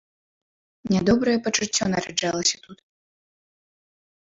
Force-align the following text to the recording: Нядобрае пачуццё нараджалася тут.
Нядобрае 0.93 1.37
пачуццё 1.49 1.85
нараджалася 1.95 2.55
тут. 2.67 2.77